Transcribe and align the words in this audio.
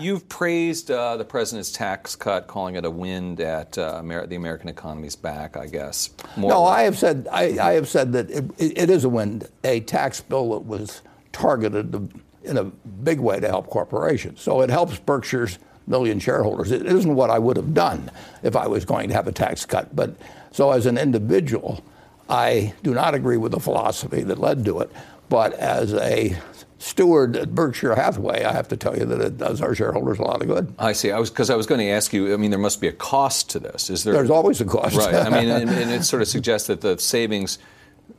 You've 0.00 0.28
praised 0.28 0.90
uh, 0.90 1.16
the 1.16 1.24
president's 1.24 1.72
tax 1.72 2.16
cut, 2.16 2.46
calling 2.46 2.76
it 2.76 2.84
a 2.84 2.90
wind 2.90 3.40
at 3.40 3.76
uh, 3.78 4.00
Amer- 4.00 4.26
the 4.26 4.36
American 4.36 4.68
economy's 4.68 5.16
back. 5.16 5.56
I 5.56 5.66
guess. 5.66 6.10
More 6.36 6.50
no, 6.50 6.64
I 6.64 6.82
have 6.82 6.98
said 6.98 7.28
I, 7.30 7.58
I 7.60 7.72
have 7.74 7.88
said 7.88 8.12
that 8.12 8.30
it, 8.30 8.44
it 8.58 8.90
is 8.90 9.04
a 9.04 9.08
wind, 9.08 9.48
a 9.64 9.80
tax 9.80 10.20
bill 10.20 10.50
that 10.52 10.66
was 10.66 11.02
targeted 11.32 12.10
in 12.42 12.56
a 12.56 12.64
big 12.64 13.20
way 13.20 13.40
to 13.40 13.48
help 13.48 13.68
corporations. 13.68 14.40
So 14.40 14.60
it 14.62 14.70
helps 14.70 14.98
Berkshire's 14.98 15.58
million 15.86 16.18
shareholders. 16.18 16.70
It 16.70 16.86
isn't 16.86 17.14
what 17.14 17.30
I 17.30 17.38
would 17.38 17.56
have 17.56 17.74
done 17.74 18.10
if 18.42 18.56
I 18.56 18.66
was 18.66 18.84
going 18.84 19.08
to 19.08 19.14
have 19.14 19.26
a 19.26 19.32
tax 19.32 19.64
cut. 19.64 19.94
But 19.94 20.14
so 20.52 20.70
as 20.72 20.86
an 20.86 20.98
individual, 20.98 21.82
I 22.28 22.74
do 22.82 22.94
not 22.94 23.14
agree 23.14 23.36
with 23.36 23.52
the 23.52 23.60
philosophy 23.60 24.22
that 24.22 24.38
led 24.38 24.64
to 24.66 24.80
it. 24.80 24.90
But 25.28 25.54
as 25.54 25.94
a 25.94 26.36
steward 26.78 27.36
at 27.36 27.54
Berkshire 27.54 27.94
Hathaway, 27.94 28.44
I 28.44 28.52
have 28.52 28.68
to 28.68 28.76
tell 28.76 28.96
you 28.96 29.04
that 29.04 29.20
it 29.20 29.36
does 29.36 29.60
our 29.60 29.74
shareholders 29.74 30.18
a 30.18 30.22
lot 30.22 30.40
of 30.40 30.48
good. 30.48 30.74
I 30.78 30.92
see. 30.92 31.10
I 31.10 31.18
was 31.18 31.28
because 31.30 31.50
I 31.50 31.56
was 31.56 31.66
going 31.66 31.80
to 31.80 31.88
ask 31.88 32.12
you. 32.12 32.32
I 32.32 32.36
mean, 32.36 32.50
there 32.50 32.58
must 32.58 32.80
be 32.80 32.88
a 32.88 32.92
cost 32.92 33.50
to 33.50 33.58
this. 33.58 33.90
Is 33.90 34.04
there? 34.04 34.14
There's 34.14 34.30
always 34.30 34.60
a 34.60 34.64
cost, 34.64 34.96
right? 34.96 35.14
I 35.14 35.28
mean, 35.28 35.48
and, 35.50 35.68
and 35.68 35.90
it 35.90 36.04
sort 36.04 36.22
of 36.22 36.28
suggests 36.28 36.68
that 36.68 36.80
the 36.80 36.98
savings 36.98 37.58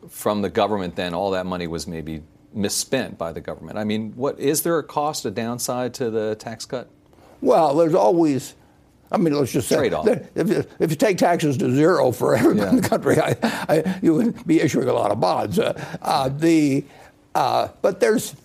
from 0.09 0.41
the 0.41 0.49
government, 0.49 0.95
then 0.95 1.13
all 1.13 1.31
that 1.31 1.45
money 1.45 1.67
was 1.67 1.87
maybe 1.87 2.21
misspent 2.53 3.17
by 3.17 3.31
the 3.31 3.41
government. 3.41 3.77
I 3.77 3.83
mean, 3.83 4.13
what 4.15 4.39
is 4.39 4.63
there 4.63 4.77
a 4.77 4.83
cost, 4.83 5.25
a 5.25 5.31
downside 5.31 5.93
to 5.95 6.09
the 6.09 6.35
tax 6.35 6.65
cut? 6.65 6.89
Well, 7.41 7.75
there's 7.75 7.95
always. 7.95 8.55
I 9.11 9.17
mean, 9.17 9.33
let's 9.33 9.51
just 9.51 9.67
say 9.67 9.87
if 9.87 10.49
you, 10.49 10.63
if 10.77 10.91
you 10.91 10.95
take 10.95 11.17
taxes 11.17 11.57
to 11.57 11.73
zero 11.73 12.11
for 12.11 12.35
everyone 12.37 12.57
yeah. 12.57 12.69
in 12.69 12.75
the 12.75 12.87
country, 12.87 13.17
I, 13.19 13.35
I, 13.41 13.99
you 14.03 14.13
would 14.13 14.45
be 14.45 14.61
issuing 14.61 14.87
a 14.87 14.93
lot 14.93 15.09
of 15.09 15.19
bonds. 15.19 15.57
Uh, 15.57 15.73
uh, 16.03 16.29
the, 16.29 16.85
uh, 17.33 17.69
but 17.81 17.99
there's 17.99 18.35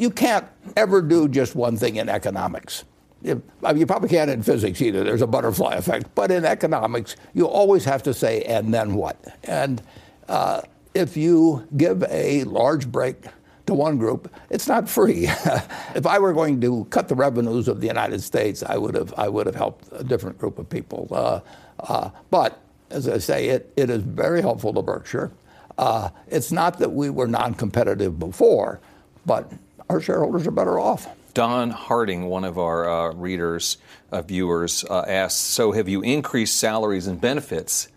you 0.00 0.10
can't 0.10 0.46
ever 0.78 1.02
do 1.02 1.28
just 1.28 1.54
one 1.54 1.76
thing 1.76 1.96
in 1.96 2.08
economics. 2.08 2.84
You, 3.22 3.42
probably 3.60 4.08
can't 4.08 4.30
in 4.30 4.42
physics 4.42 4.80
either. 4.80 5.04
There's 5.04 5.20
a 5.20 5.26
butterfly 5.26 5.74
effect. 5.74 6.14
But 6.14 6.30
in 6.30 6.46
economics, 6.46 7.16
you 7.34 7.46
always 7.46 7.84
have 7.84 8.02
to 8.04 8.14
say, 8.14 8.40
and 8.44 8.72
then 8.72 8.94
what? 8.94 9.22
And 9.44 9.82
uh, 10.26 10.62
if 10.94 11.18
you 11.18 11.68
give 11.76 12.02
a 12.04 12.44
large 12.44 12.90
break 12.90 13.24
to 13.66 13.74
one 13.74 13.98
group, 13.98 14.32
it's 14.48 14.66
not 14.66 14.88
free. 14.88 15.26
if 15.94 16.06
I 16.06 16.18
were 16.18 16.32
going 16.32 16.62
to 16.62 16.86
cut 16.86 17.08
the 17.08 17.14
revenues 17.14 17.68
of 17.68 17.82
the 17.82 17.86
United 17.86 18.22
States, 18.22 18.62
I 18.62 18.78
would 18.78 18.94
have, 18.94 19.12
I 19.18 19.28
would 19.28 19.44
have 19.44 19.54
helped 19.54 19.86
a 19.92 20.02
different 20.02 20.38
group 20.38 20.58
of 20.58 20.66
people. 20.70 21.08
Uh, 21.10 21.40
uh, 21.80 22.08
but 22.30 22.58
as 22.88 23.06
I 23.06 23.18
say, 23.18 23.48
it, 23.48 23.70
it 23.76 23.90
is 23.90 24.02
very 24.02 24.40
helpful 24.40 24.72
to 24.72 24.80
Berkshire. 24.80 25.30
Uh, 25.76 26.08
it's 26.28 26.52
not 26.52 26.78
that 26.78 26.92
we 26.92 27.10
were 27.10 27.26
non 27.28 27.52
competitive 27.52 28.18
before, 28.18 28.80
but 29.26 29.52
our 29.90 30.00
shareholders 30.00 30.46
are 30.46 30.52
better 30.52 30.78
off. 30.78 31.08
Don 31.34 31.70
Harding, 31.70 32.26
one 32.26 32.44
of 32.44 32.58
our 32.58 32.88
uh, 32.88 33.12
readers, 33.14 33.78
uh, 34.12 34.22
viewers, 34.22 34.84
uh, 34.84 35.04
asked 35.06 35.38
So, 35.48 35.72
have 35.72 35.88
you 35.88 36.00
increased 36.02 36.56
salaries 36.56 37.06
and 37.06 37.20
benefits 37.20 37.88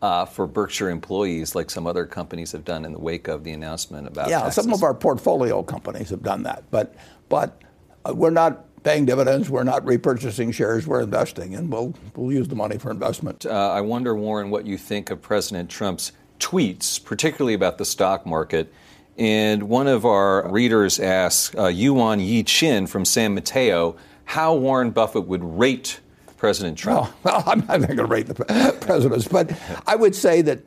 uh, 0.00 0.24
for 0.24 0.46
Berkshire 0.46 0.90
employees 0.90 1.54
like 1.54 1.70
some 1.70 1.86
other 1.86 2.06
companies 2.06 2.52
have 2.52 2.64
done 2.64 2.84
in 2.84 2.92
the 2.92 2.98
wake 2.98 3.28
of 3.28 3.44
the 3.44 3.52
announcement 3.52 4.08
about 4.08 4.28
Yeah, 4.28 4.40
taxes? 4.42 4.64
some 4.64 4.72
of 4.72 4.82
our 4.82 4.94
portfolio 4.94 5.62
companies 5.62 6.10
have 6.10 6.22
done 6.22 6.42
that. 6.42 6.64
But, 6.70 6.94
but 7.28 7.60
uh, 8.04 8.14
we're 8.14 8.30
not 8.30 8.64
paying 8.82 9.04
dividends, 9.06 9.48
we're 9.48 9.62
not 9.62 9.84
repurchasing 9.84 10.52
shares, 10.52 10.86
we're 10.86 11.02
investing, 11.02 11.54
and 11.54 11.70
we'll, 11.72 11.94
we'll 12.16 12.32
use 12.32 12.48
the 12.48 12.56
money 12.56 12.78
for 12.78 12.90
investment. 12.90 13.46
Uh, 13.46 13.70
I 13.70 13.80
wonder, 13.80 14.14
Warren, 14.16 14.50
what 14.50 14.66
you 14.66 14.76
think 14.76 15.10
of 15.10 15.22
President 15.22 15.70
Trump's 15.70 16.12
tweets, 16.40 17.02
particularly 17.02 17.54
about 17.54 17.78
the 17.78 17.84
stock 17.84 18.26
market 18.26 18.72
and 19.18 19.64
one 19.64 19.86
of 19.86 20.04
our 20.04 20.50
readers 20.50 20.98
asks 20.98 21.54
uh, 21.56 21.66
Yuan 21.66 22.20
Yi 22.20 22.42
Chin 22.42 22.86
from 22.86 23.04
San 23.04 23.34
Mateo 23.34 23.96
how 24.24 24.54
Warren 24.54 24.90
Buffett 24.90 25.26
would 25.26 25.44
rate 25.44 26.00
President 26.36 26.76
Trump. 26.76 27.12
Well, 27.22 27.42
I'm 27.46 27.60
not 27.66 27.80
going 27.82 27.98
to 27.98 28.04
rate 28.04 28.26
the 28.26 28.34
presidents, 28.80 29.28
but 29.28 29.52
I 29.86 29.94
would 29.94 30.14
say 30.14 30.42
that 30.42 30.60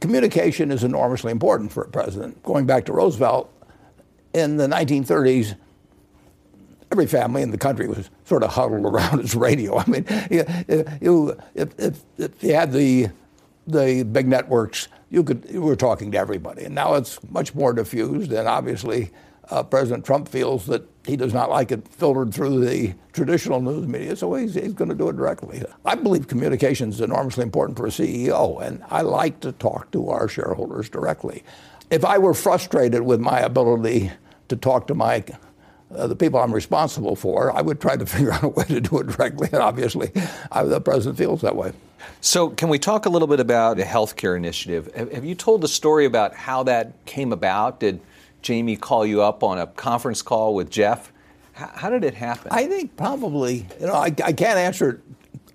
communication 0.00 0.72
is 0.72 0.82
enormously 0.82 1.30
important 1.30 1.70
for 1.70 1.84
a 1.84 1.88
president. 1.88 2.42
Going 2.42 2.66
back 2.66 2.86
to 2.86 2.92
Roosevelt, 2.92 3.52
in 4.32 4.56
the 4.56 4.66
1930s, 4.66 5.54
every 6.90 7.06
family 7.06 7.42
in 7.42 7.50
the 7.50 7.58
country 7.58 7.88
was 7.88 8.10
sort 8.24 8.42
of 8.42 8.50
huddled 8.50 8.84
around 8.84 9.20
its 9.20 9.34
radio. 9.34 9.78
I 9.78 9.86
mean, 9.86 10.04
you, 10.30 10.44
you, 11.00 11.40
if, 11.54 11.78
if, 11.78 12.00
if 12.18 12.42
you 12.42 12.54
had 12.54 12.72
the, 12.72 13.10
the 13.66 14.02
big 14.04 14.26
networks, 14.26 14.88
you 15.10 15.24
could 15.24 15.46
you 15.50 15.60
were 15.60 15.76
talking 15.76 16.12
to 16.12 16.18
everybody. 16.18 16.64
And 16.64 16.74
now 16.74 16.94
it's 16.94 17.18
much 17.30 17.54
more 17.54 17.72
diffused, 17.72 18.32
and 18.32 18.48
obviously 18.48 19.10
uh, 19.50 19.62
President 19.62 20.04
Trump 20.04 20.28
feels 20.28 20.66
that 20.66 20.88
he 21.04 21.16
does 21.16 21.34
not 21.34 21.50
like 21.50 21.72
it 21.72 21.86
filtered 21.88 22.32
through 22.32 22.64
the 22.64 22.94
traditional 23.12 23.60
news 23.60 23.86
media, 23.86 24.14
so 24.14 24.32
he's, 24.34 24.54
he's 24.54 24.72
going 24.72 24.88
to 24.90 24.94
do 24.94 25.08
it 25.08 25.16
directly. 25.16 25.62
I 25.84 25.96
believe 25.96 26.28
communication 26.28 26.90
is 26.90 27.00
enormously 27.00 27.42
important 27.42 27.76
for 27.76 27.86
a 27.86 27.90
CEO, 27.90 28.62
and 28.62 28.82
I 28.88 29.02
like 29.02 29.40
to 29.40 29.52
talk 29.52 29.90
to 29.92 30.08
our 30.08 30.28
shareholders 30.28 30.88
directly. 30.88 31.42
If 31.90 32.04
I 32.04 32.18
were 32.18 32.34
frustrated 32.34 33.02
with 33.02 33.20
my 33.20 33.40
ability 33.40 34.12
to 34.48 34.56
talk 34.56 34.86
to 34.86 34.94
my 34.94 35.24
uh, 35.92 36.06
the 36.06 36.14
people 36.14 36.38
I'm 36.38 36.54
responsible 36.54 37.16
for, 37.16 37.50
I 37.50 37.62
would 37.62 37.80
try 37.80 37.96
to 37.96 38.06
figure 38.06 38.32
out 38.32 38.44
a 38.44 38.48
way 38.48 38.64
to 38.64 38.80
do 38.80 39.00
it 39.00 39.08
directly. 39.08 39.48
And 39.52 39.60
obviously, 39.60 40.12
I, 40.52 40.62
the 40.62 40.80
president 40.80 41.18
feels 41.18 41.40
that 41.40 41.56
way. 41.56 41.72
So, 42.20 42.50
can 42.50 42.68
we 42.68 42.78
talk 42.78 43.06
a 43.06 43.08
little 43.08 43.28
bit 43.28 43.40
about 43.40 43.76
the 43.76 43.82
healthcare 43.82 44.36
initiative? 44.36 44.92
Have, 44.94 45.24
you 45.24 45.34
told 45.34 45.60
the 45.60 45.68
story 45.68 46.04
about 46.04 46.34
how 46.34 46.62
that 46.64 47.04
came 47.06 47.32
about? 47.32 47.80
Did 47.80 48.00
Jamie 48.42 48.76
call 48.76 49.06
you 49.06 49.22
up 49.22 49.42
on 49.42 49.58
a 49.58 49.66
conference 49.66 50.22
call 50.22 50.54
with 50.54 50.70
Jeff? 50.70 51.12
How, 51.52 51.70
how 51.74 51.90
did 51.90 52.04
it 52.04 52.14
happen? 52.14 52.48
I 52.50 52.66
think 52.66 52.96
probably, 52.96 53.66
you 53.80 53.86
know, 53.86 53.94
I, 53.94 54.14
I 54.24 54.32
can't 54.32 54.58
answer 54.58 55.02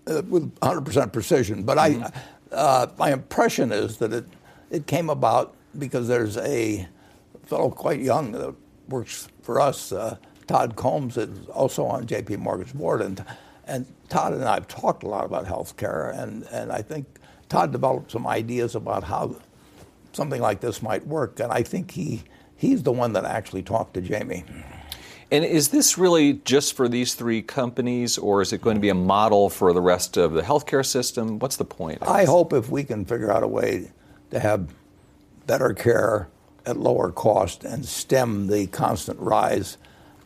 it 0.08 0.18
uh, 0.18 0.22
with 0.28 0.54
100% 0.60 1.12
precision, 1.12 1.64
but 1.64 1.78
mm-hmm. 1.78 2.04
I, 2.04 2.56
uh, 2.56 2.88
my 2.98 3.12
impression 3.12 3.72
is 3.72 3.98
that 3.98 4.14
it, 4.14 4.26
it 4.70 4.88
came 4.88 5.10
about 5.10 5.56
because 5.78 6.08
there's 6.08 6.38
a 6.38 6.88
fellow 7.46 7.70
quite 7.70 8.02
young 8.02 8.32
that 8.32 8.56
works 8.88 9.28
for 9.42 9.60
us, 9.60 9.92
uh, 9.92 10.18
Todd 10.48 10.76
Combs, 10.76 11.18
is 11.18 11.48
also 11.50 11.86
on 11.86 12.06
J.P. 12.06 12.38
Morgan's 12.38 12.74
board, 12.74 13.02
and 13.02 13.24
and 13.66 13.86
Todd 14.09 14.34
and 14.34 14.44
I 14.44 14.56
have 14.56 14.68
talked 14.68 15.03
a 15.03 15.08
lot 15.08 15.26
about 15.26 15.46
healthcare, 15.46 16.18
and 16.18 16.44
and 16.52 16.72
I 16.72 16.81
think 16.81 17.06
Todd 17.50 17.72
developed 17.72 18.12
some 18.12 18.28
ideas 18.28 18.76
about 18.76 19.03
how 19.03 19.36
something 20.14 20.42
like 20.42 20.62
this 20.62 20.81
might 20.81 21.06
work, 21.06 21.40
and 21.40 21.52
I 21.52 21.64
think 21.64 21.92
he 21.92 22.24
he's 22.56 22.84
the 22.84 22.92
one 22.92 23.14
that 23.14 23.26
actually 23.26 23.64
talked 23.64 23.94
to 23.96 24.02
Jamie. 24.02 24.44
And 25.31 25.44
is 25.44 25.70
this 25.70 25.98
really 25.98 26.34
just 26.46 26.76
for 26.76 26.88
these 26.88 27.16
three 27.16 27.42
companies, 27.42 28.18
or 28.18 28.42
is 28.42 28.53
it 28.53 28.62
going 28.62 28.76
to 28.76 28.81
be 28.81 28.90
a 28.90 28.96
model 28.96 29.50
for 29.50 29.74
the 29.74 29.82
rest 29.82 30.18
of 30.18 30.34
the 30.34 30.44
healthcare 30.44 30.86
system? 30.86 31.40
What's 31.40 31.56
the 31.56 31.66
point? 31.66 32.00
I, 32.03 32.22
I 32.22 32.26
hope 32.26 32.53
if 32.53 32.70
we 32.70 32.84
can 32.84 33.06
figure 33.06 33.32
out 33.32 33.42
a 33.42 33.47
way 33.47 33.92
to 34.30 34.40
have 34.40 34.74
better 35.47 35.74
care 35.74 36.30
at 36.66 36.78
lower 36.78 37.12
cost 37.12 37.64
and 37.64 37.86
stem 37.86 38.47
the 38.47 38.68
constant 38.68 39.20
rise 39.20 39.78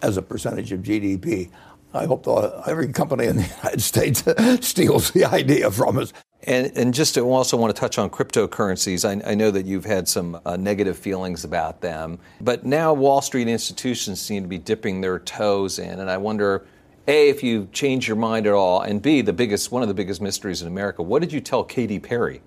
as 0.01 0.17
a 0.17 0.21
percentage 0.21 0.71
of 0.71 0.81
GDP. 0.81 1.49
I 1.93 2.05
hope 2.05 2.23
the, 2.23 2.63
every 2.67 2.89
company 2.89 3.25
in 3.25 3.37
the 3.37 3.43
United 3.57 3.81
States 3.81 4.23
steals 4.67 5.11
the 5.11 5.25
idea 5.25 5.71
from 5.71 5.97
us. 5.97 6.13
And, 6.43 6.71
and, 6.77 6.93
just 6.93 7.15
to 7.15 7.21
also 7.21 7.57
want 7.57 7.75
to 7.75 7.79
touch 7.79 7.97
on 7.97 8.09
cryptocurrencies, 8.09 9.03
I, 9.03 9.31
I 9.31 9.35
know 9.35 9.51
that 9.51 9.65
you've 9.65 9.83
had 9.83 10.07
some 10.07 10.39
uh, 10.45 10.55
negative 10.55 10.97
feelings 10.97 11.43
about 11.43 11.81
them, 11.81 12.17
but 12.39 12.65
now 12.65 12.93
Wall 12.93 13.21
Street 13.21 13.49
institutions 13.49 14.21
seem 14.21 14.43
to 14.43 14.47
be 14.47 14.57
dipping 14.57 15.01
their 15.01 15.19
toes 15.19 15.79
in, 15.79 15.99
and 15.99 16.09
I 16.09 16.15
wonder, 16.15 16.65
a, 17.09 17.29
if 17.29 17.43
you 17.43 17.67
change 17.73 18.07
your 18.07 18.15
mind 18.15 18.47
at 18.47 18.53
all, 18.53 18.81
and 18.81 19.01
b, 19.01 19.19
the 19.19 19.33
biggest, 19.33 19.69
one 19.71 19.81
of 19.81 19.89
the 19.89 19.93
biggest 19.93 20.21
mysteries 20.21 20.61
in 20.61 20.69
America, 20.69 21.03
what 21.03 21.21
did 21.21 21.33
you 21.33 21.41
tell 21.41 21.63
Katy 21.63 21.99
Perry? 21.99 22.41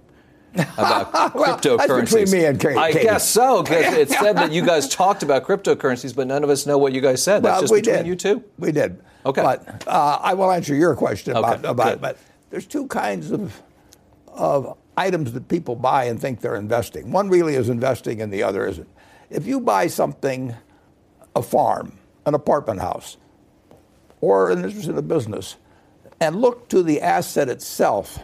about 0.55 1.13
well, 1.35 1.59
cryptocurrencies. 1.59 2.05
between 2.05 2.31
me 2.31 2.45
and 2.47 2.61
Katy. 2.61 2.77
I 2.77 2.93
guess 2.93 3.29
so, 3.29 3.63
because 3.63 3.95
it 3.95 4.11
said 4.11 4.37
that 4.37 4.53
you 4.53 4.65
guys 4.65 4.89
talked 4.89 5.23
about 5.23 5.45
cryptocurrencies, 5.45 6.15
but 6.15 6.27
none 6.27 6.45
of 6.45 6.51
us 6.51 6.67
know 6.67 6.79
what 6.79 6.93
you 6.93 7.01
guys 7.01 7.23
said. 7.23 7.43
That's 7.43 7.55
well, 7.55 7.61
just 7.63 7.73
we 7.73 7.81
between 7.81 7.97
did. 7.97 8.07
you 8.07 8.17
two? 8.17 8.45
We 8.59 8.73
did. 8.73 9.03
Okay. 9.25 9.43
But 9.43 9.87
uh, 9.87 10.19
I 10.21 10.35
will 10.35 10.51
answer 10.51 10.75
your 10.75 10.95
question 10.97 11.37
okay, 11.37 11.55
about, 11.55 11.65
about 11.65 11.93
it. 11.93 12.01
But 12.01 12.19
there's 12.51 12.67
two 12.67 12.87
kinds 12.89 13.31
of, 13.31 13.63
of 14.29 14.77
items 14.97 15.33
that 15.33 15.49
people 15.49 15.77
buy 15.77 16.05
and 16.05 16.21
think 16.21 16.41
they're 16.41 16.57
investing. 16.57 17.13
One 17.13 17.29
really 17.29 17.55
is 17.55 17.69
investing, 17.69 18.21
and 18.21 18.33
the 18.33 18.43
other 18.43 18.67
isn't. 18.67 18.89
If 19.31 19.47
you 19.47 19.61
buy 19.61 19.87
something, 19.87 20.55
a 21.35 21.43
farm, 21.43 21.99
an 22.27 22.35
apartment 22.35 22.81
house, 22.81 23.17
or 24.21 24.51
an 24.51 24.65
interest 24.65 24.89
in 24.89 24.99
a 24.99 25.03
business, 25.03 25.57
and 26.21 26.41
look 26.41 26.69
to 26.69 26.83
the 26.83 27.01
asset 27.01 27.49
itself 27.49 28.19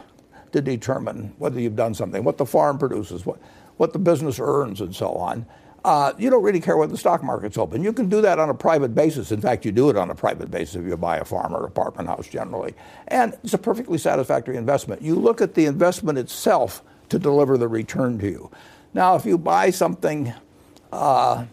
to 0.51 0.61
determine 0.61 1.33
whether 1.37 1.59
you've 1.59 1.75
done 1.75 1.93
something, 1.93 2.23
what 2.23 2.37
the 2.37 2.45
farm 2.45 2.77
produces, 2.77 3.25
what, 3.25 3.39
what 3.77 3.93
the 3.93 3.99
business 3.99 4.39
earns, 4.39 4.81
and 4.81 4.95
so 4.95 5.13
on. 5.13 5.45
Uh, 5.83 6.13
you 6.17 6.29
don't 6.29 6.43
really 6.43 6.59
care 6.59 6.75
whether 6.75 6.91
the 6.91 6.97
stock 6.97 7.23
market's 7.23 7.57
open. 7.57 7.83
You 7.83 7.93
can 7.93 8.09
do 8.09 8.21
that 8.21 8.37
on 8.37 8.49
a 8.49 8.53
private 8.53 8.93
basis. 8.93 9.31
In 9.31 9.39
fact, 9.39 9.65
you 9.65 9.71
do 9.71 9.89
it 9.89 9.95
on 9.95 10.09
a 10.09 10.15
private 10.15 10.51
basis 10.51 10.75
if 10.75 10.85
you 10.85 10.97
buy 10.97 11.17
a 11.17 11.25
farm 11.25 11.55
or 11.55 11.65
apartment 11.65 12.09
house 12.09 12.27
generally. 12.27 12.73
And 13.07 13.37
it's 13.43 13.53
a 13.53 13.57
perfectly 13.57 13.97
satisfactory 13.97 14.57
investment. 14.57 15.01
You 15.01 15.15
look 15.15 15.39
at 15.41 15.53
the 15.53 15.65
investment 15.65 16.17
itself 16.17 16.81
to 17.09 17.17
deliver 17.17 17.57
the 17.57 17.67
return 17.67 18.19
to 18.19 18.29
you. 18.29 18.51
Now, 18.93 19.15
if 19.15 19.25
you 19.25 19.37
buy 19.37 19.69
something 19.69 20.33
uh, 20.91 21.45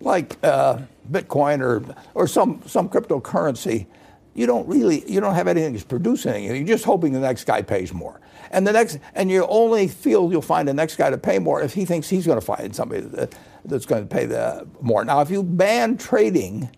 like 0.00 0.36
uh, 0.42 0.78
Bitcoin 1.10 1.60
or, 1.60 1.96
or 2.14 2.28
some, 2.28 2.62
some 2.66 2.88
cryptocurrency, 2.88 3.86
you 4.34 4.46
don't 4.46 4.66
really 4.68 5.08
you 5.10 5.20
don't 5.20 5.34
have 5.34 5.48
anything 5.48 5.72
that's 5.72 5.84
producing 5.84 6.32
anything. 6.32 6.66
You're 6.66 6.76
just 6.76 6.84
hoping 6.84 7.12
the 7.12 7.20
next 7.20 7.44
guy 7.44 7.62
pays 7.62 7.92
more. 7.92 8.20
And 8.50 8.66
the 8.66 8.72
next 8.72 8.98
and 9.14 9.30
you 9.30 9.46
only 9.46 9.88
feel 9.88 10.30
you'll 10.30 10.42
find 10.42 10.68
the 10.68 10.74
next 10.74 10.96
guy 10.96 11.10
to 11.10 11.18
pay 11.18 11.38
more 11.38 11.62
if 11.62 11.74
he 11.74 11.84
thinks 11.84 12.08
he's 12.08 12.26
going 12.26 12.38
to 12.38 12.44
find 12.44 12.74
somebody 12.74 13.02
that, 13.02 13.34
that's 13.64 13.86
going 13.86 14.06
to 14.06 14.14
pay 14.14 14.26
the 14.26 14.66
more. 14.80 15.04
Now, 15.04 15.20
if 15.20 15.30
you 15.30 15.42
ban 15.42 15.96
trading 15.96 16.70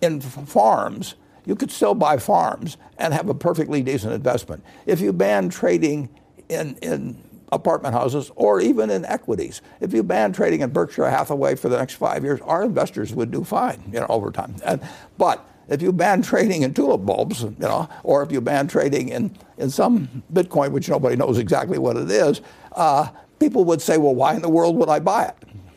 in 0.00 0.20
farms, 0.20 1.14
you 1.44 1.56
could 1.56 1.70
still 1.70 1.94
buy 1.94 2.18
farms 2.18 2.76
and 2.98 3.12
have 3.12 3.28
a 3.28 3.34
perfectly 3.34 3.82
decent 3.82 4.12
investment. 4.12 4.64
If 4.86 5.00
you 5.00 5.12
ban 5.12 5.48
trading 5.48 6.08
in, 6.48 6.76
in 6.76 7.22
apartment 7.52 7.94
houses 7.94 8.30
or 8.36 8.60
even 8.60 8.90
in 8.90 9.04
equities, 9.04 9.62
if 9.80 9.92
you 9.92 10.02
ban 10.02 10.32
trading 10.32 10.60
in 10.60 10.70
Berkshire 10.70 11.10
Hathaway 11.10 11.56
for 11.56 11.68
the 11.68 11.78
next 11.78 11.94
five 11.94 12.24
years, 12.24 12.40
our 12.42 12.62
investors 12.62 13.14
would 13.14 13.30
do 13.30 13.42
fine, 13.42 13.82
you 13.92 14.00
know, 14.00 14.06
over 14.08 14.30
time. 14.30 14.54
And, 14.64 14.80
but 15.18 15.49
if 15.70 15.80
you 15.80 15.92
ban 15.92 16.20
trading 16.20 16.62
in 16.62 16.74
tulip 16.74 17.06
bulbs, 17.06 17.42
you 17.42 17.54
know, 17.58 17.88
or 18.02 18.22
if 18.22 18.30
you 18.30 18.40
ban 18.40 18.66
trading 18.68 19.08
in, 19.08 19.34
in 19.56 19.70
some 19.70 20.22
Bitcoin, 20.32 20.72
which 20.72 20.88
nobody 20.88 21.16
knows 21.16 21.38
exactly 21.38 21.78
what 21.78 21.96
it 21.96 22.10
is, 22.10 22.42
uh, 22.72 23.08
people 23.38 23.64
would 23.64 23.80
say, 23.80 23.96
well, 23.96 24.14
why 24.14 24.34
in 24.34 24.42
the 24.42 24.48
world 24.48 24.76
would 24.76 24.88
I 24.88 24.98
buy 24.98 25.26
it? 25.26 25.36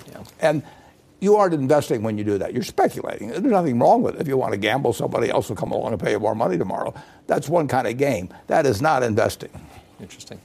Yeah. 0.10 0.24
And 0.42 0.64
you 1.20 1.38
aren't 1.38 1.54
investing 1.54 2.04
when 2.04 2.18
you 2.18 2.24
do 2.24 2.38
that. 2.40 2.54
You're 2.54 2.64
speculating. 2.64 3.30
There's 3.30 3.42
nothing 3.44 3.80
wrong 3.80 4.02
with 4.02 4.16
it. 4.16 4.22
If 4.22 4.28
you 4.28 4.36
want 4.36 4.52
to 4.52 4.58
gamble, 4.58 4.92
somebody 4.92 5.30
else 5.30 5.48
will 5.48 5.56
come 5.56 5.72
along 5.72 5.94
and 5.94 6.02
pay 6.02 6.12
you 6.12 6.20
more 6.20 6.36
money 6.36 6.58
tomorrow. 6.58 6.94
That's 7.28 7.48
one 7.48 7.68
kind 7.68 7.88
of 7.88 7.98
game. 7.98 8.34
That 8.48 8.66
is 8.66 8.82
not 8.82 9.04
investing. 9.04 9.50
Interesting. 10.02 10.42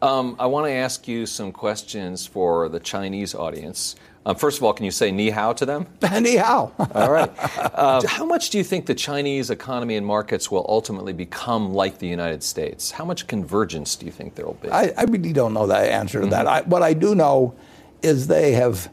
Um, 0.00 0.36
I 0.38 0.46
want 0.46 0.66
to 0.66 0.72
ask 0.72 1.06
you 1.06 1.26
some 1.26 1.52
questions 1.52 2.26
for 2.26 2.68
the 2.68 2.80
Chinese 2.80 3.34
audience. 3.34 3.96
Um, 4.24 4.36
first 4.36 4.58
of 4.58 4.64
all, 4.64 4.72
can 4.72 4.84
you 4.84 4.92
say 4.92 5.10
ni 5.10 5.30
hao 5.30 5.52
to 5.54 5.66
them? 5.66 5.86
ni 6.20 6.36
hao. 6.36 6.72
all 6.94 7.10
right. 7.10 7.30
Uh, 7.72 8.06
how 8.06 8.24
much 8.24 8.50
do 8.50 8.58
you 8.58 8.64
think 8.64 8.86
the 8.86 8.94
Chinese 8.94 9.50
economy 9.50 9.96
and 9.96 10.06
markets 10.06 10.50
will 10.50 10.64
ultimately 10.68 11.12
become 11.12 11.72
like 11.72 11.98
the 11.98 12.06
United 12.06 12.42
States? 12.42 12.90
How 12.90 13.04
much 13.04 13.26
convergence 13.26 13.96
do 13.96 14.06
you 14.06 14.12
think 14.12 14.34
there 14.34 14.46
will 14.46 14.54
be? 14.54 14.68
I, 14.68 14.92
I 14.96 15.04
really 15.04 15.32
don't 15.32 15.54
know 15.54 15.66
the 15.66 15.76
answer 15.76 16.20
to 16.20 16.26
mm-hmm. 16.26 16.30
that. 16.30 16.46
I, 16.46 16.60
what 16.62 16.82
I 16.82 16.92
do 16.92 17.14
know 17.14 17.54
is 18.02 18.26
they 18.26 18.52
have 18.52 18.90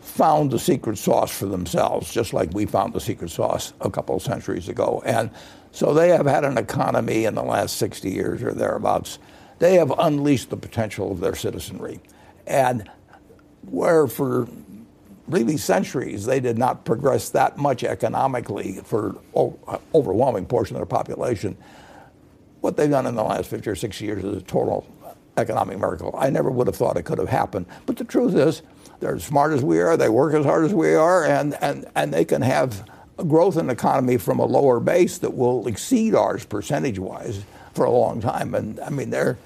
found 0.00 0.50
the 0.50 0.58
secret 0.58 0.98
sauce 0.98 1.36
for 1.36 1.46
themselves, 1.46 2.12
just 2.12 2.32
like 2.32 2.52
we 2.52 2.66
found 2.66 2.92
the 2.92 3.00
secret 3.00 3.30
sauce 3.30 3.72
a 3.80 3.90
couple 3.90 4.16
of 4.16 4.22
centuries 4.22 4.68
ago. 4.68 5.02
And 5.04 5.30
so 5.72 5.94
they 5.94 6.10
have 6.10 6.26
had 6.26 6.44
an 6.44 6.58
economy 6.58 7.24
in 7.24 7.34
the 7.34 7.42
last 7.42 7.76
60 7.76 8.10
years 8.10 8.42
or 8.42 8.52
thereabouts. 8.52 9.18
They 9.58 9.74
have 9.74 9.92
unleashed 9.98 10.50
the 10.50 10.56
potential 10.56 11.10
of 11.10 11.20
their 11.20 11.34
citizenry. 11.34 12.00
And 12.46 12.88
where 13.62 14.06
for 14.06 14.48
really 15.28 15.56
centuries 15.56 16.24
they 16.24 16.40
did 16.40 16.58
not 16.58 16.84
progress 16.84 17.30
that 17.30 17.58
much 17.58 17.84
economically 17.84 18.80
for 18.84 19.16
overwhelming 19.94 20.46
portion 20.46 20.76
of 20.76 20.80
their 20.80 20.86
population, 20.86 21.56
what 22.60 22.76
they've 22.76 22.90
done 22.90 23.06
in 23.06 23.14
the 23.14 23.22
last 23.22 23.48
50 23.50 23.70
or 23.70 23.76
60 23.76 24.04
years 24.04 24.24
is 24.24 24.36
a 24.38 24.42
total 24.42 24.86
economic 25.36 25.78
miracle. 25.78 26.14
I 26.18 26.30
never 26.30 26.50
would 26.50 26.66
have 26.66 26.76
thought 26.76 26.96
it 26.96 27.04
could 27.04 27.18
have 27.18 27.28
happened. 27.28 27.66
But 27.86 27.96
the 27.96 28.04
truth 28.04 28.34
is, 28.34 28.62
they're 29.00 29.14
as 29.14 29.24
smart 29.24 29.52
as 29.52 29.62
we 29.62 29.80
are, 29.80 29.96
they 29.96 30.08
work 30.08 30.34
as 30.34 30.44
hard 30.44 30.64
as 30.64 30.74
we 30.74 30.94
are, 30.94 31.24
and, 31.24 31.54
and, 31.62 31.86
and 31.94 32.12
they 32.12 32.24
can 32.24 32.42
have 32.42 32.88
a 33.18 33.24
growth 33.24 33.56
in 33.56 33.68
the 33.68 33.72
economy 33.72 34.16
from 34.16 34.38
a 34.38 34.44
lower 34.44 34.80
base 34.80 35.18
that 35.18 35.34
will 35.34 35.66
exceed 35.68 36.14
ours 36.14 36.44
percentage 36.44 36.98
wise 36.98 37.44
for 37.74 37.84
a 37.84 37.90
long 37.90 38.20
time. 38.20 38.54
And 38.54 38.80
I 38.80 38.90
mean, 38.90 39.10
they're, 39.10 39.38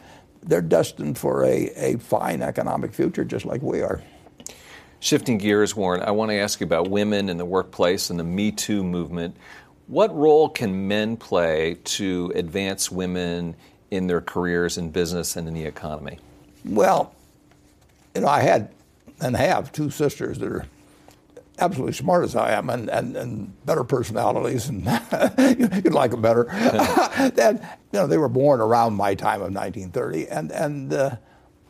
they're 0.43 0.63
destined 0.63 1.19
for 1.19 1.45
a, 1.45 1.71
a 1.77 1.99
fine 1.99 2.43
economic 2.43 2.95
future 2.95 3.25
just 3.25 3.45
like 3.45 3.63
we 3.63 3.83
are. 3.83 4.03
Shifting 5.03 5.39
gears, 5.39 5.75
Warren, 5.75 6.01
I 6.01 6.13
want 6.13 6.31
to 6.31 6.37
ask 6.37 6.61
you 6.61 6.65
about 6.65 6.89
women 6.89 7.29
in 7.29 7.37
the 7.37 7.45
workplace 7.45 8.09
and 8.09 8.21
the 8.21 8.25
Me 8.25 8.53
Too 8.53 8.85
movement. 8.85 9.37
What 9.89 10.17
role 10.17 10.49
can 10.49 10.87
men 10.87 11.17
play 11.17 11.79
to 11.83 12.31
advance 12.37 12.89
women 12.89 13.57
in 13.91 14.07
their 14.07 14.21
careers 14.21 14.79
in 14.79 14.91
business 14.91 15.35
and 15.35 15.49
in 15.49 15.55
the 15.55 15.65
economy? 15.65 16.21
Well, 16.65 17.13
you 18.15 18.21
know, 18.21 18.29
I 18.29 18.43
had 18.43 18.73
and 19.21 19.37
have 19.37 19.73
two 19.73 19.91
sisters 19.91 20.39
that 20.39 20.49
are 20.49 20.67
absolutely 21.59 21.95
smart 21.95 22.23
as 22.23 22.37
I 22.37 22.53
am 22.53 22.71
and, 22.71 22.89
and, 22.89 23.17
and 23.17 23.67
better 23.67 23.83
personalities, 23.83 24.69
and 24.69 24.85
you'd 25.85 25.93
like 25.93 26.13
them 26.13 26.23
better. 26.23 26.49
and, 26.53 27.59
you 27.59 27.99
know, 27.99 28.07
they 28.07 28.19
were 28.19 28.29
born 28.29 28.61
around 28.61 28.95
my 28.95 29.17
time 29.17 29.43
of 29.43 29.53
1930, 29.53 30.29
and, 30.29 30.53
and 30.53 30.93
uh, 30.93 31.17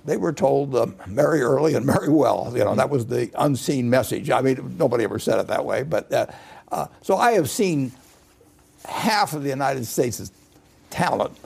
they 0.05 0.17
were 0.17 0.33
told 0.33 0.75
uh, 0.75 0.87
marry 1.07 1.41
early 1.41 1.75
and 1.75 1.87
marry 1.87 2.09
well. 2.09 2.53
You 2.55 2.65
know, 2.65 2.75
that 2.75 2.91
was 2.91 3.07
the 3.07 3.31
unseen 3.37 3.89
message. 3.91 4.31
I 4.31 4.41
mean, 4.41 4.77
nobody 4.79 5.05
ever 5.05 5.19
said 5.19 5.39
it 5.39 5.47
that 5.49 5.65
way, 5.65 5.83
but 5.83 6.13
uh, 6.13 6.27
uh 6.71 6.87
so 7.03 7.17
I 7.17 7.33
have 7.33 7.49
seen 7.49 7.93
half 8.85 9.33
of 9.33 9.43
the 9.43 9.51
United 9.51 9.87
States' 9.87 10.33
talent 10.91 11.37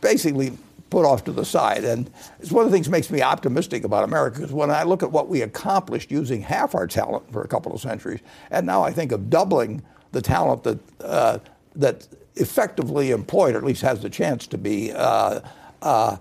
basically 0.00 0.56
put 0.92 1.06
off 1.06 1.24
to 1.24 1.32
the 1.32 1.44
side. 1.44 1.84
And 1.84 2.10
it's 2.38 2.52
one 2.52 2.66
of 2.66 2.70
the 2.70 2.76
things 2.76 2.86
that 2.86 2.92
makes 2.92 3.10
me 3.10 3.22
optimistic 3.22 3.82
about 3.82 4.04
America 4.04 4.40
because 4.40 4.52
when 4.52 4.70
I 4.70 4.82
look 4.82 5.02
at 5.02 5.10
what 5.10 5.28
we 5.28 5.40
accomplished 5.40 6.10
using 6.10 6.42
half 6.42 6.74
our 6.74 6.86
talent 6.86 7.32
for 7.32 7.42
a 7.42 7.48
couple 7.48 7.72
of 7.72 7.80
centuries, 7.80 8.20
and 8.50 8.66
now 8.66 8.82
I 8.82 8.92
think 8.92 9.10
of 9.10 9.30
doubling 9.30 9.82
the 10.12 10.20
talent 10.20 10.64
that 10.64 10.78
uh, 11.00 11.38
that 11.76 12.06
effectively 12.36 13.10
employed, 13.10 13.54
or 13.54 13.58
at 13.58 13.64
least 13.64 13.82
has 13.82 14.00
the 14.00 14.10
chance 14.10 14.46
to 14.46 14.58
be, 14.58 14.92
uh, 14.92 15.40
uh, 15.80 16.16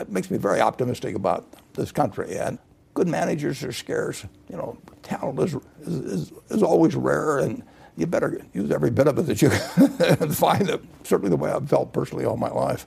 it 0.00 0.10
makes 0.10 0.30
me 0.30 0.38
very 0.38 0.60
optimistic 0.60 1.14
about 1.14 1.46
this 1.74 1.92
country. 1.92 2.36
And 2.36 2.58
good 2.94 3.08
managers 3.08 3.62
are 3.62 3.72
scarce. 3.72 4.24
You 4.48 4.56
know, 4.56 4.78
talent 5.02 5.38
is, 5.40 5.56
is, 5.86 6.32
is 6.50 6.62
always 6.62 6.94
rare, 6.94 7.38
and 7.38 7.62
you 7.96 8.06
better 8.06 8.40
use 8.52 8.70
every 8.70 8.90
bit 8.90 9.06
of 9.06 9.18
it 9.18 9.22
that 9.22 9.42
you 9.42 9.50
can 10.16 10.30
find. 10.32 10.68
It. 10.68 10.82
Certainly, 11.04 11.30
the 11.30 11.36
way 11.36 11.50
I've 11.50 11.68
felt 11.68 11.92
personally 11.92 12.24
all 12.24 12.36
my 12.36 12.50
life. 12.50 12.86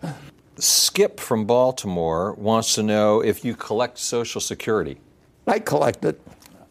Skip 0.57 1.19
from 1.19 1.45
Baltimore 1.45 2.33
wants 2.33 2.75
to 2.75 2.83
know 2.83 3.21
if 3.21 3.44
you 3.44 3.56
collect 3.56 3.98
Social 3.98 4.39
Security. 4.39 5.00
I 5.48 5.59
collect 5.59 6.06
it. 6.06 6.21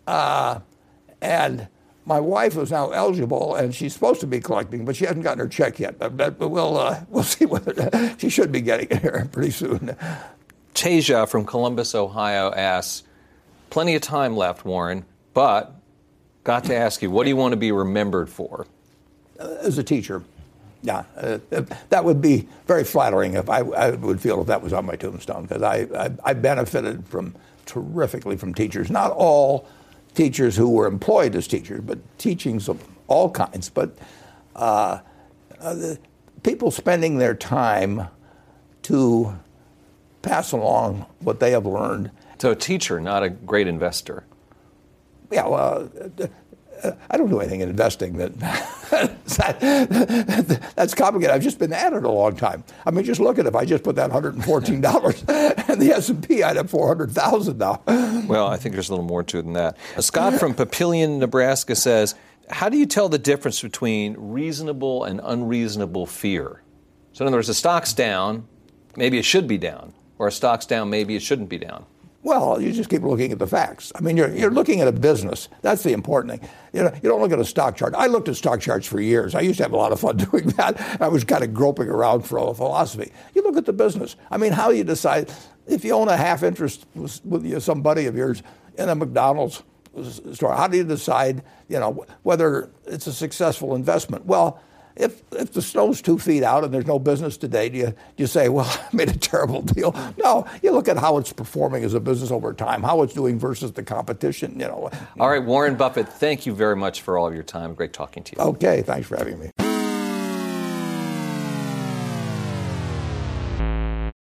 Uh, 0.06 0.60
and 1.20 1.68
my 2.04 2.18
wife 2.18 2.56
is 2.56 2.70
now 2.70 2.90
eligible, 2.90 3.54
and 3.54 3.74
she's 3.74 3.92
supposed 3.92 4.20
to 4.20 4.26
be 4.26 4.40
collecting, 4.40 4.84
but 4.84 4.96
she 4.96 5.04
hasn't 5.04 5.22
gotten 5.22 5.38
her 5.38 5.48
check 5.48 5.78
yet. 5.78 5.98
But, 5.98 6.16
but 6.16 6.48
we'll, 6.48 6.76
uh, 6.76 7.04
we'll 7.08 7.22
see 7.22 7.46
whether 7.46 8.14
she 8.18 8.28
should 8.28 8.52
be 8.52 8.60
getting 8.60 8.88
it 8.90 9.02
here 9.02 9.28
pretty 9.32 9.50
soon. 9.50 9.96
Tasia 10.74 11.28
from 11.28 11.44
Columbus, 11.44 11.94
Ohio 11.94 12.52
asks 12.52 13.04
Plenty 13.70 13.94
of 13.94 14.02
time 14.02 14.36
left, 14.36 14.66
Warren, 14.66 15.06
but 15.32 15.74
got 16.44 16.64
to 16.64 16.74
ask 16.74 17.00
you, 17.00 17.10
what 17.10 17.22
do 17.22 17.30
you 17.30 17.36
want 17.36 17.52
to 17.52 17.56
be 17.56 17.72
remembered 17.72 18.28
for? 18.28 18.66
Uh, 19.40 19.56
as 19.62 19.78
a 19.78 19.82
teacher. 19.82 20.22
Yeah, 20.82 21.04
uh, 21.16 21.38
that 21.88 22.04
would 22.04 22.20
be 22.20 22.48
very 22.66 22.84
flattering 22.84 23.34
if 23.34 23.48
I, 23.48 23.60
I, 23.60 23.90
would 23.92 24.20
feel 24.20 24.40
if 24.40 24.48
that 24.48 24.60
was 24.60 24.72
on 24.72 24.84
my 24.84 24.96
tombstone 24.96 25.44
because 25.44 25.62
I, 25.62 25.86
I, 25.96 26.10
I, 26.24 26.34
benefited 26.34 27.06
from 27.06 27.34
terrifically 27.66 28.36
from 28.36 28.52
teachers. 28.52 28.90
Not 28.90 29.12
all 29.12 29.68
teachers 30.14 30.56
who 30.56 30.70
were 30.70 30.86
employed 30.86 31.34
as 31.34 31.46
teachers, 31.46 31.80
but 31.80 31.98
teachings 32.18 32.68
of 32.68 32.82
all 33.06 33.30
kinds. 33.30 33.68
But 33.68 33.96
uh, 34.56 35.00
uh, 35.60 35.94
people 36.42 36.70
spending 36.70 37.18
their 37.18 37.34
time 37.34 38.08
to 38.82 39.38
pass 40.22 40.52
along 40.52 41.06
what 41.20 41.40
they 41.40 41.52
have 41.52 41.66
learned. 41.66 42.10
So, 42.38 42.50
a 42.50 42.56
teacher, 42.56 43.00
not 43.00 43.22
a 43.22 43.30
great 43.30 43.68
investor. 43.68 44.24
Yeah, 45.30 45.46
well, 45.46 45.88
I 47.10 47.16
don't 47.16 47.30
do 47.30 47.40
anything 47.40 47.60
in 47.60 47.68
investing 47.68 48.16
that, 48.18 48.38
that's 50.76 50.94
complicated. 50.94 51.34
I've 51.34 51.42
just 51.42 51.58
been 51.58 51.72
at 51.72 51.92
it 51.92 52.04
a 52.04 52.10
long 52.10 52.36
time. 52.36 52.64
I 52.84 52.90
mean, 52.90 53.04
just 53.04 53.20
look 53.20 53.38
at 53.38 53.46
it. 53.46 53.48
If 53.48 53.54
I 53.54 53.64
just 53.64 53.84
put 53.84 53.96
that 53.96 54.10
$114 54.10 55.61
and 55.78 55.82
the 55.82 55.92
S&P, 55.92 56.42
I'd 56.42 56.56
have 56.56 56.70
400,000 56.70 57.58
now. 57.58 57.82
Well, 57.86 58.46
I 58.46 58.56
think 58.56 58.74
there's 58.74 58.88
a 58.88 58.92
little 58.92 59.04
more 59.04 59.22
to 59.24 59.38
it 59.38 59.42
than 59.42 59.54
that. 59.54 59.76
Uh, 59.96 60.00
Scott 60.00 60.34
from 60.34 60.54
Papillion, 60.54 61.18
Nebraska 61.18 61.74
says, 61.74 62.14
how 62.50 62.68
do 62.68 62.76
you 62.76 62.86
tell 62.86 63.08
the 63.08 63.18
difference 63.18 63.62
between 63.62 64.14
reasonable 64.18 65.04
and 65.04 65.20
unreasonable 65.22 66.06
fear? 66.06 66.62
So 67.12 67.24
in 67.24 67.28
other 67.28 67.38
words, 67.38 67.48
a 67.48 67.54
stock's 67.54 67.92
down, 67.92 68.46
maybe 68.96 69.18
it 69.18 69.24
should 69.24 69.48
be 69.48 69.58
down, 69.58 69.94
or 70.18 70.28
a 70.28 70.32
stock's 70.32 70.66
down, 70.66 70.90
maybe 70.90 71.16
it 71.16 71.22
shouldn't 71.22 71.48
be 71.48 71.58
down. 71.58 71.86
Well, 72.24 72.60
you 72.60 72.72
just 72.72 72.88
keep 72.88 73.02
looking 73.02 73.32
at 73.32 73.40
the 73.40 73.48
facts. 73.48 73.90
I 73.96 74.00
mean, 74.00 74.16
you're, 74.16 74.32
you're 74.32 74.50
looking 74.52 74.80
at 74.80 74.86
a 74.86 74.92
business. 74.92 75.48
That's 75.60 75.82
the 75.82 75.92
important 75.92 76.40
thing. 76.40 76.50
You 76.72 76.84
know, 76.84 76.92
you 77.02 77.08
don't 77.08 77.20
look 77.20 77.32
at 77.32 77.40
a 77.40 77.44
stock 77.44 77.76
chart. 77.76 77.94
I 77.96 78.06
looked 78.06 78.28
at 78.28 78.36
stock 78.36 78.60
charts 78.60 78.86
for 78.86 79.00
years. 79.00 79.34
I 79.34 79.40
used 79.40 79.56
to 79.56 79.64
have 79.64 79.72
a 79.72 79.76
lot 79.76 79.90
of 79.90 79.98
fun 79.98 80.16
doing 80.30 80.46
that. 80.50 81.00
I 81.00 81.08
was 81.08 81.24
kind 81.24 81.42
of 81.42 81.52
groping 81.52 81.88
around 81.88 82.22
for 82.22 82.38
a 82.38 82.54
philosophy. 82.54 83.12
You 83.34 83.42
look 83.42 83.56
at 83.56 83.66
the 83.66 83.72
business. 83.72 84.14
I 84.30 84.36
mean, 84.36 84.52
how 84.52 84.70
you 84.70 84.84
decide 84.84 85.32
if 85.66 85.84
you 85.84 85.94
own 85.94 86.08
a 86.08 86.16
half 86.16 86.44
interest 86.44 86.86
with, 86.94 87.24
with 87.24 87.44
you, 87.44 87.58
some 87.58 87.82
buddy 87.82 88.06
of 88.06 88.16
yours 88.16 88.44
in 88.78 88.88
a 88.88 88.94
McDonald's 88.94 89.64
store? 90.32 90.54
How 90.54 90.68
do 90.68 90.76
you 90.76 90.84
decide, 90.84 91.42
you 91.68 91.80
know, 91.80 92.06
whether 92.22 92.70
it's 92.86 93.08
a 93.08 93.12
successful 93.12 93.74
investment? 93.74 94.26
Well, 94.26 94.62
if, 94.96 95.22
if 95.32 95.52
the 95.52 95.62
snow's 95.62 96.02
two 96.02 96.18
feet 96.18 96.42
out 96.42 96.64
and 96.64 96.72
there's 96.72 96.86
no 96.86 96.98
business 96.98 97.36
today, 97.36 97.68
do 97.68 97.78
you, 97.78 97.86
do 97.86 97.94
you 98.16 98.26
say, 98.26 98.48
well, 98.48 98.66
I 98.92 98.96
made 98.96 99.08
a 99.08 99.16
terrible 99.16 99.62
deal? 99.62 99.92
No, 100.18 100.46
you 100.62 100.72
look 100.72 100.88
at 100.88 100.98
how 100.98 101.18
it's 101.18 101.32
performing 101.32 101.84
as 101.84 101.94
a 101.94 102.00
business 102.00 102.30
over 102.30 102.52
time, 102.52 102.82
how 102.82 103.02
it's 103.02 103.14
doing 103.14 103.38
versus 103.38 103.72
the 103.72 103.82
competition, 103.82 104.52
you 104.58 104.66
know. 104.66 104.90
All 105.18 105.28
right, 105.28 105.44
Warren 105.44 105.76
Buffett, 105.76 106.08
thank 106.08 106.46
you 106.46 106.54
very 106.54 106.76
much 106.76 107.02
for 107.02 107.18
all 107.18 107.26
of 107.26 107.34
your 107.34 107.42
time. 107.42 107.74
Great 107.74 107.92
talking 107.92 108.22
to 108.24 108.36
you. 108.36 108.42
Okay, 108.42 108.82
thanks 108.82 109.08
for 109.08 109.16
having 109.16 109.38
me. 109.38 109.61